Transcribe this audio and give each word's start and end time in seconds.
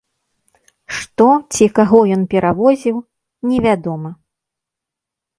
Што 0.99 1.25
ці 1.53 1.65
каго 1.79 1.99
ён 2.15 2.23
перавозіў, 2.31 2.97
невядома. 3.49 4.09